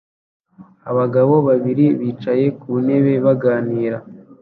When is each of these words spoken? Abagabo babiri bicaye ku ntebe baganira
Abagabo 0.89 1.35
babiri 1.47 1.85
bicaye 1.99 2.45
ku 2.59 2.69
ntebe 2.85 3.13
baganira 3.25 3.97